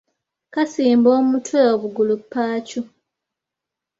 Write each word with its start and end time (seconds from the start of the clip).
Kasimba 0.53 1.09
omutwe 1.19 1.59
obugulu 1.73 2.15
paacu? 2.31 2.79